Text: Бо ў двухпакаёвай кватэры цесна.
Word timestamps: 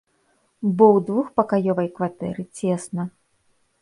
Бо 0.77 0.85
ў 0.95 1.03
двухпакаёвай 1.09 1.91
кватэры 1.99 2.43
цесна. 2.61 3.03